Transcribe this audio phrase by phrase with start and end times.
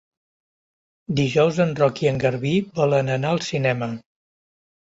[1.19, 3.95] Dijous en Roc i en Garbí volen anar al cinema.